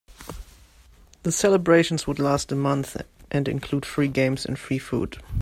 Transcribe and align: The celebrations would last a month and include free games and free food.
The 1.21 1.31
celebrations 1.31 2.07
would 2.07 2.17
last 2.17 2.51
a 2.51 2.55
month 2.55 2.99
and 3.29 3.47
include 3.47 3.85
free 3.85 4.07
games 4.07 4.47
and 4.47 4.57
free 4.57 4.79
food. 4.79 5.19